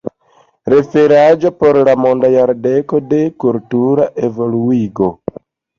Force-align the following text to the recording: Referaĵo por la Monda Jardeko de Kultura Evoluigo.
Referaĵo 0.73 1.51
por 1.59 1.79
la 1.89 1.95
Monda 2.05 2.33
Jardeko 2.39 3.05
de 3.13 3.23
Kultura 3.45 4.13
Evoluigo. 4.31 5.17